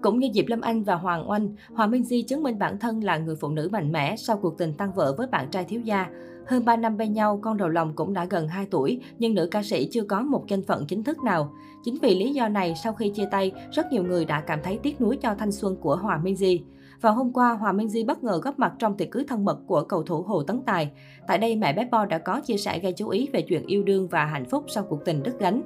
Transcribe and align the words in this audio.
Cũng 0.00 0.18
như 0.18 0.28
Diệp 0.34 0.44
Lâm 0.48 0.60
Anh 0.60 0.82
và 0.82 0.94
Hoàng 0.94 1.30
Oanh, 1.30 1.48
Hòa 1.74 1.86
Minh 1.86 2.04
Di 2.04 2.22
chứng 2.22 2.42
minh 2.42 2.58
bản 2.58 2.78
thân 2.78 3.04
là 3.04 3.18
người 3.18 3.36
phụ 3.36 3.48
nữ 3.48 3.68
mạnh 3.72 3.92
mẽ 3.92 4.16
sau 4.16 4.36
cuộc 4.36 4.58
tình 4.58 4.74
tăng 4.74 4.92
vợ 4.92 5.14
với 5.18 5.26
bạn 5.26 5.48
trai 5.50 5.64
thiếu 5.64 5.80
gia. 5.80 6.06
Hơn 6.46 6.64
3 6.64 6.76
năm 6.76 6.96
bên 6.96 7.12
nhau, 7.12 7.38
con 7.42 7.56
đầu 7.56 7.68
lòng 7.68 7.92
cũng 7.94 8.12
đã 8.12 8.24
gần 8.24 8.48
2 8.48 8.66
tuổi, 8.70 9.00
nhưng 9.18 9.34
nữ 9.34 9.48
ca 9.50 9.62
sĩ 9.62 9.88
chưa 9.92 10.02
có 10.02 10.22
một 10.22 10.44
danh 10.48 10.62
phận 10.62 10.86
chính 10.86 11.04
thức 11.04 11.18
nào. 11.24 11.52
Chính 11.84 11.98
vì 12.02 12.14
lý 12.14 12.32
do 12.32 12.48
này, 12.48 12.74
sau 12.82 12.92
khi 12.92 13.08
chia 13.08 13.26
tay, 13.30 13.52
rất 13.70 13.92
nhiều 13.92 14.04
người 14.04 14.24
đã 14.24 14.40
cảm 14.40 14.58
thấy 14.62 14.78
tiếc 14.82 15.00
nuối 15.00 15.16
cho 15.16 15.34
thanh 15.34 15.52
xuân 15.52 15.76
của 15.76 15.96
Hòa 15.96 16.18
Minh 16.18 16.36
Di. 16.36 16.62
Vào 17.00 17.14
hôm 17.14 17.32
qua, 17.32 17.52
Hòa 17.52 17.72
Minh 17.72 17.88
Di 17.88 18.04
bất 18.04 18.24
ngờ 18.24 18.40
góp 18.42 18.58
mặt 18.58 18.72
trong 18.78 18.96
tiệc 18.96 19.10
cưới 19.10 19.24
thân 19.28 19.44
mật 19.44 19.58
của 19.66 19.84
cầu 19.84 20.02
thủ 20.02 20.22
Hồ 20.22 20.42
Tấn 20.42 20.60
Tài. 20.66 20.90
Tại 21.26 21.38
đây, 21.38 21.56
mẹ 21.56 21.72
bé 21.72 21.88
Bo 21.90 22.04
đã 22.04 22.18
có 22.18 22.40
chia 22.40 22.56
sẻ 22.56 22.78
gây 22.78 22.92
chú 22.92 23.08
ý 23.08 23.28
về 23.32 23.42
chuyện 23.42 23.66
yêu 23.66 23.82
đương 23.82 24.08
và 24.08 24.24
hạnh 24.24 24.44
phúc 24.44 24.64
sau 24.68 24.84
cuộc 24.88 25.04
tình 25.04 25.22
đứt 25.22 25.38
gánh. 25.38 25.62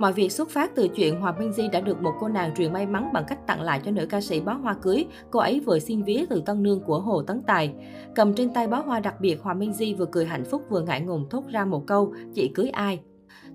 Mọi 0.00 0.12
việc 0.12 0.32
xuất 0.32 0.50
phát 0.50 0.74
từ 0.74 0.88
chuyện 0.88 1.20
Hòa 1.20 1.32
Minh 1.38 1.52
Di 1.52 1.68
đã 1.68 1.80
được 1.80 2.02
một 2.02 2.12
cô 2.20 2.28
nàng 2.28 2.54
truyền 2.56 2.72
may 2.72 2.86
mắn 2.86 3.10
bằng 3.12 3.24
cách 3.28 3.46
tặng 3.46 3.60
lại 3.60 3.80
cho 3.84 3.90
nữ 3.90 4.06
ca 4.06 4.20
sĩ 4.20 4.40
bó 4.40 4.52
hoa 4.52 4.74
cưới. 4.74 5.06
Cô 5.30 5.40
ấy 5.40 5.60
vừa 5.60 5.78
xin 5.78 6.02
vía 6.02 6.24
từ 6.30 6.42
tân 6.46 6.62
nương 6.62 6.80
của 6.80 7.00
Hồ 7.00 7.22
Tấn 7.22 7.42
Tài. 7.46 7.74
Cầm 8.14 8.34
trên 8.34 8.54
tay 8.54 8.66
bó 8.66 8.80
hoa 8.80 9.00
đặc 9.00 9.14
biệt, 9.20 9.42
Hòa 9.42 9.54
Minh 9.54 9.72
Di 9.72 9.94
vừa 9.94 10.06
cười 10.06 10.26
hạnh 10.26 10.44
phúc 10.44 10.62
vừa 10.70 10.80
ngại 10.80 11.00
ngùng 11.00 11.28
thốt 11.30 11.44
ra 11.48 11.64
một 11.64 11.86
câu, 11.86 12.12
chị 12.34 12.48
cưới 12.54 12.68
ai? 12.68 13.00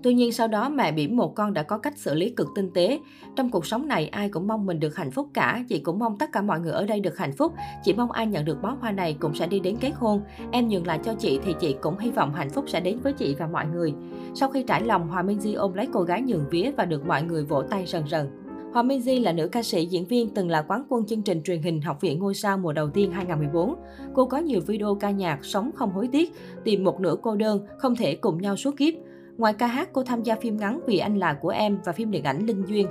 Tuy 0.02 0.14
nhiên 0.14 0.32
sau 0.32 0.48
đó 0.48 0.68
mẹ 0.68 0.92
bỉm 0.92 1.16
một 1.16 1.34
con 1.34 1.54
đã 1.54 1.62
có 1.62 1.78
cách 1.78 1.98
xử 1.98 2.14
lý 2.14 2.30
cực 2.30 2.48
tinh 2.54 2.70
tế. 2.74 3.00
Trong 3.36 3.50
cuộc 3.50 3.66
sống 3.66 3.88
này 3.88 4.08
ai 4.08 4.28
cũng 4.28 4.46
mong 4.46 4.66
mình 4.66 4.80
được 4.80 4.96
hạnh 4.96 5.10
phúc 5.10 5.28
cả, 5.34 5.64
chị 5.68 5.78
cũng 5.78 5.98
mong 5.98 6.18
tất 6.18 6.32
cả 6.32 6.42
mọi 6.42 6.60
người 6.60 6.72
ở 6.72 6.84
đây 6.84 7.00
được 7.00 7.18
hạnh 7.18 7.32
phúc. 7.32 7.52
Chị 7.84 7.94
mong 7.94 8.12
ai 8.12 8.26
nhận 8.26 8.44
được 8.44 8.62
bó 8.62 8.76
hoa 8.80 8.92
này 8.92 9.16
cũng 9.20 9.34
sẽ 9.34 9.46
đi 9.46 9.60
đến 9.60 9.76
kết 9.80 9.92
hôn. 9.94 10.20
Em 10.52 10.68
nhường 10.68 10.86
lại 10.86 11.00
cho 11.04 11.14
chị 11.14 11.38
thì 11.44 11.54
chị 11.60 11.76
cũng 11.80 11.98
hy 11.98 12.10
vọng 12.10 12.34
hạnh 12.34 12.50
phúc 12.50 12.64
sẽ 12.68 12.80
đến 12.80 12.98
với 13.02 13.12
chị 13.12 13.34
và 13.38 13.46
mọi 13.46 13.66
người. 13.66 13.94
Sau 14.34 14.48
khi 14.48 14.62
trải 14.62 14.84
lòng, 14.84 15.08
Hòa 15.08 15.22
Minh 15.22 15.40
Di 15.40 15.54
ôm 15.54 15.74
lấy 15.74 15.88
cô 15.92 16.02
gái 16.02 16.22
nhường 16.22 16.48
vía 16.50 16.70
và 16.76 16.84
được 16.84 17.06
mọi 17.06 17.22
người 17.22 17.44
vỗ 17.44 17.62
tay 17.62 17.86
rần 17.86 18.02
rần. 18.08 18.26
Hòa 18.72 18.82
Minh 18.82 19.00
Di 19.00 19.18
là 19.18 19.32
nữ 19.32 19.48
ca 19.48 19.62
sĩ, 19.62 19.86
diễn 19.86 20.04
viên 20.04 20.28
từng 20.28 20.50
là 20.50 20.62
quán 20.62 20.84
quân 20.88 21.06
chương 21.06 21.22
trình 21.22 21.42
truyền 21.42 21.62
hình 21.62 21.80
Học 21.80 22.00
viện 22.00 22.18
Ngôi 22.18 22.34
sao 22.34 22.58
mùa 22.58 22.72
đầu 22.72 22.90
tiên 22.90 23.12
2014. 23.12 23.74
Cô 24.14 24.26
có 24.26 24.38
nhiều 24.38 24.60
video 24.66 24.94
ca 24.94 25.10
nhạc, 25.10 25.44
sống 25.44 25.70
không 25.74 25.90
hối 25.90 26.08
tiếc, 26.12 26.32
tìm 26.64 26.84
một 26.84 27.00
nửa 27.00 27.16
cô 27.22 27.36
đơn, 27.36 27.66
không 27.78 27.96
thể 27.96 28.14
cùng 28.14 28.42
nhau 28.42 28.56
suốt 28.56 28.76
kiếp. 28.76 28.94
Ngoài 29.38 29.52
ca 29.52 29.66
hát, 29.66 29.88
cô 29.92 30.02
tham 30.02 30.22
gia 30.22 30.34
phim 30.34 30.56
ngắn 30.56 30.80
Vì 30.86 30.98
anh 30.98 31.18
là 31.18 31.32
của 31.34 31.48
em 31.48 31.78
và 31.84 31.92
phim 31.92 32.10
điện 32.10 32.24
ảnh 32.24 32.46
Linh 32.46 32.64
Duyên. 32.68 32.86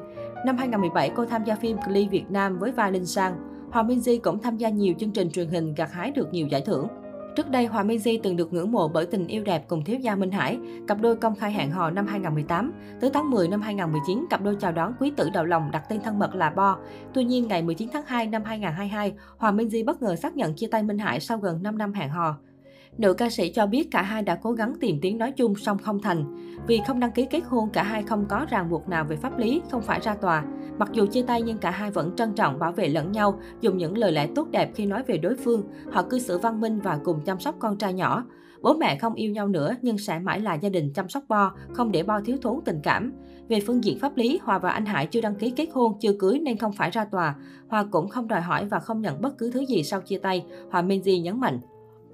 Năm 0.46 0.58
2017, 0.58 1.10
cô 1.16 1.26
tham 1.26 1.44
gia 1.44 1.56
phim 1.56 1.78
Glee 1.88 2.08
Việt 2.12 2.32
Nam 2.32 2.60
với 2.60 2.72
vai 2.72 2.92
Linh 2.92 3.06
Sang. 3.06 3.36
Hòa 3.72 3.84
Minh 3.84 4.00
Di 4.00 4.18
cũng 4.18 4.40
tham 4.40 4.58
gia 4.58 4.70
nhiều 4.70 4.94
chương 5.00 5.12
trình 5.12 5.30
truyền 5.30 5.48
hình 5.48 5.74
gặt 5.74 5.94
hái 5.94 6.12
được 6.12 6.34
nhiều 6.34 6.48
giải 6.48 6.62
thưởng. 6.62 6.88
Trước 7.36 7.50
đây, 7.50 7.66
Hòa 7.66 7.84
Minh 7.84 8.00
Di 8.00 8.18
từng 8.18 8.36
được 8.36 8.54
ngưỡng 8.54 8.72
mộ 8.72 8.88
bởi 8.88 9.06
tình 9.06 9.28
yêu 9.28 9.44
đẹp 9.44 9.66
cùng 9.68 9.84
thiếu 9.84 10.00
gia 10.00 10.16
Minh 10.16 10.32
Hải. 10.32 10.60
Cặp 10.88 11.02
đôi 11.02 11.16
công 11.16 11.36
khai 11.36 11.52
hẹn 11.52 11.72
hò 11.72 11.90
năm 11.90 12.08
2018. 12.08 12.74
Tới 13.02 13.09
tháng 13.14 13.30
10 13.30 13.48
năm 13.48 13.62
2019, 13.62 14.26
cặp 14.30 14.42
đôi 14.42 14.58
chào 14.59 14.72
đón 14.72 14.94
quý 15.00 15.12
tử 15.18 15.30
đầu 15.34 15.46
lòng 15.46 15.72
đặt 15.72 15.84
tên 15.90 16.02
thân 16.02 16.20
mật 16.20 16.36
là 16.36 16.50
Bo. 16.50 16.78
Tuy 17.14 17.24
nhiên, 17.24 17.48
ngày 17.48 17.62
19 17.62 17.90
tháng 17.94 18.06
2 18.06 18.28
năm 18.28 18.44
2022, 18.46 19.14
Hòa 19.38 19.52
Minh 19.52 19.70
Di 19.70 19.84
bất 19.84 20.02
ngờ 20.02 20.16
xác 20.16 20.36
nhận 20.36 20.54
chia 20.54 20.68
tay 20.68 20.84
Minh 20.84 20.98
Hải 20.98 21.20
sau 21.20 21.38
gần 21.38 21.64
5 21.64 21.78
năm 21.78 21.94
hẹn 21.94 22.09
hò. 22.09 22.38
Nữ 22.98 23.14
ca 23.14 23.30
sĩ 23.30 23.50
cho 23.50 23.68
biết 23.68 23.92
cả 23.92 24.02
hai 24.02 24.22
đã 24.22 24.36
cố 24.36 24.52
gắng 24.52 24.74
tìm 24.80 25.00
tiếng 25.02 25.18
nói 25.18 25.32
chung 25.32 25.56
song 25.56 25.78
không 25.78 26.02
thành. 26.02 26.26
Vì 26.68 26.82
không 26.88 27.00
đăng 27.00 27.12
ký 27.12 27.26
kết 27.26 27.42
hôn, 27.46 27.70
cả 27.70 27.84
hai 27.84 28.04
không 28.04 28.26
có 28.30 28.46
ràng 28.50 28.70
buộc 28.70 28.90
nào 28.90 29.06
về 29.06 29.16
pháp 29.16 29.38
lý, 29.38 29.62
không 29.72 29.82
phải 29.82 30.00
ra 30.00 30.16
tòa. 30.16 30.44
Mặc 30.78 30.90
dù 30.94 31.06
chia 31.06 31.22
tay 31.22 31.42
nhưng 31.42 31.58
cả 31.58 31.72
hai 31.72 31.92
vẫn 31.92 32.16
trân 32.16 32.34
trọng 32.34 32.60
bảo 32.60 32.72
vệ 32.72 32.88
lẫn 32.88 33.12
nhau, 33.12 33.40
dùng 33.62 33.78
những 33.78 33.98
lời 33.98 34.12
lẽ 34.12 34.28
tốt 34.36 34.48
đẹp 34.52 34.72
khi 34.76 34.86
nói 34.86 35.04
về 35.08 35.18
đối 35.18 35.36
phương. 35.36 35.64
Họ 35.92 36.04
cư 36.04 36.20
xử 36.20 36.38
văn 36.38 36.62
minh 36.62 36.80
và 36.80 37.00
cùng 37.04 37.20
chăm 37.26 37.40
sóc 37.40 37.56
con 37.60 37.78
trai 37.78 37.94
nhỏ. 37.94 38.26
Bố 38.62 38.74
mẹ 38.74 38.98
không 38.98 39.14
yêu 39.14 39.32
nhau 39.32 39.48
nữa 39.48 39.76
nhưng 39.82 39.98
sẽ 39.98 40.20
mãi 40.20 40.40
là 40.40 40.54
gia 40.54 40.70
đình 40.70 40.94
chăm 40.94 41.09
sóc 41.09 41.24
Bo, 41.28 41.52
không 41.74 41.92
để 41.92 42.04
Bo 42.04 42.22
thiếu 42.26 42.38
thốn 42.42 42.59
tình 42.66 42.80
cảm. 42.84 43.14
Về 43.48 43.59
phương 43.68 43.84
diện 43.84 44.00
pháp 44.00 44.18
lý, 44.18 44.40
Hòa 44.44 44.59
và 44.59 44.70
anh 44.70 44.86
Hải 44.86 45.08
chưa 45.08 45.22
đăng 45.22 45.36
ký 45.36 45.50
kết 45.50 45.70
hôn, 45.74 45.98
chưa 46.02 46.14
cưới 46.20 46.40
nên 46.40 46.58
không 46.58 46.74
phải 46.74 46.90
ra 46.90 47.06
tòa. 47.06 47.36
Hòa 47.68 47.86
cũng 47.92 48.09
không 48.09 48.28
đòi 48.28 48.42
hỏi 48.42 48.66
và 48.66 48.80
không 48.80 49.02
nhận 49.02 49.22
bất 49.22 49.38
cứ 49.38 49.52
thứ 49.52 49.59
gì 49.59 49.84
sau 49.84 50.02
chia 50.02 50.18
tay, 50.18 50.46
Hòa 50.72 50.82
Minzy 50.82 51.22
nhấn 51.22 51.40
mạnh. 51.40 51.59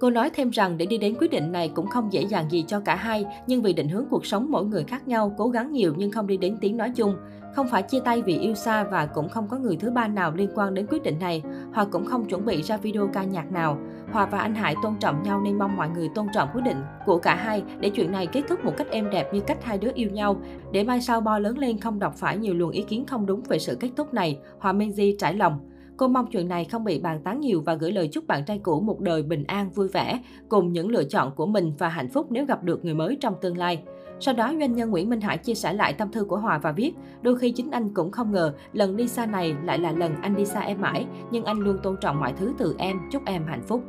Cô 0.02 0.10
nói 0.10 0.30
thêm 0.30 0.50
rằng 0.50 0.78
để 0.78 0.86
đi 0.86 0.98
đến 0.98 1.14
quyết 1.18 1.30
định 1.30 1.52
này 1.52 1.68
cũng 1.74 1.86
không 1.86 2.12
dễ 2.12 2.22
dàng 2.22 2.50
gì 2.50 2.64
cho 2.68 2.80
cả 2.80 2.94
hai, 2.94 3.26
nhưng 3.46 3.62
vì 3.62 3.72
định 3.72 3.88
hướng 3.88 4.06
cuộc 4.10 4.26
sống 4.26 4.46
mỗi 4.50 4.64
người 4.64 4.84
khác 4.84 5.08
nhau, 5.08 5.34
cố 5.38 5.48
gắng 5.48 5.72
nhiều 5.72 5.94
nhưng 5.96 6.10
không 6.10 6.26
đi 6.26 6.36
đến 6.36 6.56
tiếng 6.60 6.76
nói 6.76 6.92
chung. 6.96 7.16
Không 7.54 7.68
phải 7.68 7.82
chia 7.82 8.00
tay 8.00 8.22
vì 8.22 8.38
yêu 8.38 8.54
xa 8.54 8.84
và 8.84 9.06
cũng 9.06 9.28
không 9.28 9.48
có 9.48 9.58
người 9.58 9.76
thứ 9.76 9.90
ba 9.90 10.08
nào 10.08 10.32
liên 10.34 10.50
quan 10.54 10.74
đến 10.74 10.86
quyết 10.90 11.02
định 11.02 11.18
này. 11.20 11.42
Hòa 11.74 11.84
cũng 11.84 12.06
không 12.06 12.24
chuẩn 12.24 12.44
bị 12.44 12.62
ra 12.62 12.76
video 12.76 13.08
ca 13.12 13.24
nhạc 13.24 13.52
nào. 13.52 13.78
Hòa 14.12 14.26
và 14.26 14.38
anh 14.38 14.54
Hải 14.54 14.74
tôn 14.82 14.94
trọng 15.00 15.22
nhau 15.22 15.40
nên 15.40 15.58
mong 15.58 15.76
mọi 15.76 15.88
người 15.88 16.08
tôn 16.14 16.26
trọng 16.34 16.48
quyết 16.54 16.62
định 16.64 16.82
của 17.06 17.18
cả 17.18 17.34
hai 17.34 17.62
để 17.80 17.90
chuyện 17.90 18.12
này 18.12 18.26
kết 18.26 18.42
thúc 18.48 18.64
một 18.64 18.72
cách 18.76 18.90
êm 18.90 19.10
đẹp 19.10 19.34
như 19.34 19.40
cách 19.40 19.64
hai 19.64 19.78
đứa 19.78 19.90
yêu 19.94 20.10
nhau. 20.10 20.36
Để 20.72 20.84
mai 20.84 21.00
sau 21.00 21.20
Bo 21.20 21.38
lớn 21.38 21.58
lên 21.58 21.78
không 21.78 21.98
đọc 21.98 22.14
phải 22.16 22.36
nhiều 22.36 22.54
luồng 22.54 22.70
ý 22.70 22.82
kiến 22.82 23.06
không 23.06 23.26
đúng 23.26 23.42
về 23.48 23.58
sự 23.58 23.76
kết 23.80 23.90
thúc 23.96 24.14
này, 24.14 24.38
Hòa 24.58 24.72
Minzy 24.72 25.14
trải 25.18 25.34
lòng. 25.34 25.58
Cô 25.96 26.08
mong 26.08 26.26
chuyện 26.30 26.48
này 26.48 26.64
không 26.64 26.84
bị 26.84 27.00
bàn 27.00 27.20
tán 27.24 27.40
nhiều 27.40 27.62
và 27.66 27.74
gửi 27.74 27.92
lời 27.92 28.08
chúc 28.12 28.26
bạn 28.26 28.44
trai 28.44 28.58
cũ 28.58 28.80
một 28.80 29.00
đời 29.00 29.22
bình 29.22 29.44
an 29.46 29.70
vui 29.70 29.88
vẻ, 29.88 30.20
cùng 30.48 30.72
những 30.72 30.88
lựa 30.88 31.04
chọn 31.04 31.32
của 31.36 31.46
mình 31.46 31.72
và 31.78 31.88
hạnh 31.88 32.08
phúc 32.08 32.26
nếu 32.30 32.44
gặp 32.44 32.64
được 32.64 32.84
người 32.84 32.94
mới 32.94 33.16
trong 33.20 33.34
tương 33.40 33.58
lai. 33.58 33.82
Sau 34.20 34.34
đó, 34.34 34.54
doanh 34.60 34.74
nhân 34.74 34.90
Nguyễn 34.90 35.10
Minh 35.10 35.20
Hải 35.20 35.38
chia 35.38 35.54
sẻ 35.54 35.72
lại 35.72 35.92
tâm 35.92 36.10
thư 36.12 36.24
của 36.24 36.36
Hòa 36.36 36.58
và 36.58 36.72
viết, 36.72 36.92
đôi 37.22 37.38
khi 37.38 37.50
chính 37.50 37.70
anh 37.70 37.94
cũng 37.94 38.10
không 38.10 38.32
ngờ 38.32 38.54
lần 38.72 38.96
đi 38.96 39.08
xa 39.08 39.26
này 39.26 39.54
lại 39.64 39.78
là 39.78 39.92
lần 39.92 40.14
anh 40.22 40.36
đi 40.36 40.44
xa 40.44 40.60
em 40.60 40.80
mãi, 40.80 41.06
nhưng 41.30 41.44
anh 41.44 41.58
luôn 41.58 41.78
tôn 41.82 41.96
trọng 42.00 42.20
mọi 42.20 42.32
thứ 42.32 42.52
từ 42.58 42.74
em, 42.78 42.96
chúc 43.10 43.22
em 43.24 43.46
hạnh 43.46 43.62
phúc. 43.62 43.82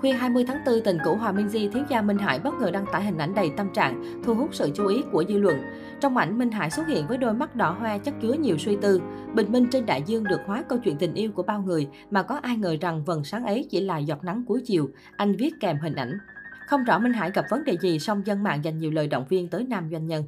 Khuya 0.00 0.12
20 0.12 0.44
tháng 0.46 0.64
4, 0.66 0.80
tình 0.84 0.98
cũ 1.04 1.16
Hòa 1.16 1.32
Minh 1.32 1.48
Di, 1.48 1.68
thiếu 1.68 1.82
gia 1.88 2.02
Minh 2.02 2.18
Hải 2.18 2.38
bất 2.38 2.54
ngờ 2.54 2.70
đăng 2.70 2.86
tải 2.92 3.04
hình 3.04 3.18
ảnh 3.18 3.34
đầy 3.34 3.50
tâm 3.56 3.72
trạng, 3.74 4.22
thu 4.24 4.34
hút 4.34 4.48
sự 4.52 4.70
chú 4.74 4.86
ý 4.86 5.02
của 5.12 5.24
dư 5.28 5.38
luận. 5.38 5.56
Trong 6.00 6.16
ảnh, 6.16 6.38
Minh 6.38 6.50
Hải 6.50 6.70
xuất 6.70 6.88
hiện 6.88 7.06
với 7.06 7.18
đôi 7.18 7.34
mắt 7.34 7.56
đỏ 7.56 7.70
hoe 7.70 7.98
chất 7.98 8.14
chứa 8.22 8.32
nhiều 8.32 8.58
suy 8.58 8.76
tư. 8.82 9.00
Bình 9.34 9.52
minh 9.52 9.66
trên 9.70 9.86
đại 9.86 10.02
dương 10.06 10.24
được 10.24 10.40
hóa 10.46 10.62
câu 10.68 10.78
chuyện 10.78 10.96
tình 10.96 11.14
yêu 11.14 11.32
của 11.32 11.42
bao 11.42 11.62
người, 11.62 11.88
mà 12.10 12.22
có 12.22 12.38
ai 12.42 12.56
ngờ 12.56 12.76
rằng 12.80 13.04
vầng 13.04 13.24
sáng 13.24 13.46
ấy 13.46 13.66
chỉ 13.70 13.80
là 13.80 13.98
giọt 13.98 14.24
nắng 14.24 14.44
cuối 14.46 14.62
chiều. 14.66 14.88
Anh 15.16 15.36
viết 15.36 15.54
kèm 15.60 15.78
hình 15.78 15.94
ảnh. 15.94 16.18
Không 16.66 16.84
rõ 16.84 16.98
Minh 16.98 17.12
Hải 17.12 17.30
gặp 17.30 17.44
vấn 17.50 17.64
đề 17.64 17.76
gì, 17.76 17.98
song 17.98 18.22
dân 18.26 18.42
mạng 18.42 18.64
dành 18.64 18.78
nhiều 18.78 18.90
lời 18.90 19.06
động 19.06 19.26
viên 19.28 19.48
tới 19.48 19.64
nam 19.64 19.88
doanh 19.90 20.06
nhân. 20.06 20.24